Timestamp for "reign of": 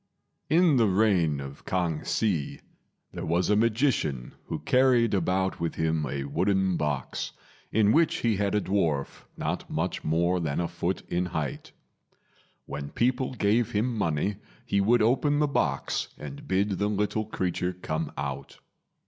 0.87-1.63